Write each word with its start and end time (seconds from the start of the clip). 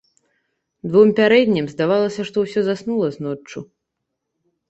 Двум 0.89 1.09
пярэднім 1.19 1.67
здавалася, 1.73 2.21
што 2.29 2.37
ўсё 2.45 2.59
заснула 2.71 3.07
з 3.17 3.29
ноччу. 3.29 3.59